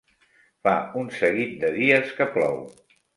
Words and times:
Fa 0.67 0.71
un 1.01 1.11
seguit 1.17 1.51
de 1.65 1.71
dies 1.75 2.09
que 2.21 2.27
plou. 2.39 2.59